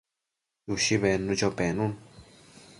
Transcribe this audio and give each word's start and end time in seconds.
Chushi 0.65 0.95
bednucho 1.03 1.49
penun 1.59 1.91